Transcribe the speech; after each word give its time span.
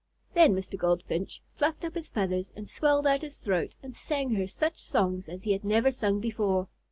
Then 0.33 0.55
Mr. 0.55 0.79
Goldfinch 0.79 1.43
fluffed 1.53 1.85
up 1.85 1.93
his 1.93 2.09
feathers 2.09 2.51
and 2.55 2.67
swelled 2.67 3.05
out 3.05 3.21
his 3.21 3.37
throat 3.37 3.75
and 3.83 3.93
sang 3.93 4.31
her 4.31 4.47
such 4.47 4.79
songs 4.79 5.29
as 5.29 5.43
he 5.43 5.51
had 5.51 5.63
never 5.63 5.91
sung 5.91 6.19
before. 6.19 6.67